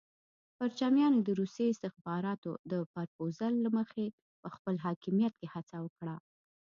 پرچمیانو 0.57 1.19
د 1.23 1.29
روسي 1.39 1.65
استخباراتو 1.69 2.51
د 2.71 2.73
پرپوزل 2.93 3.53
له 3.65 3.69
مخې 3.77 4.05
په 4.41 4.47
خپل 4.55 4.75
حاکمیت 4.85 5.33
کې 5.39 5.47
هڅه 5.53 5.77
وکړه. 5.85 6.15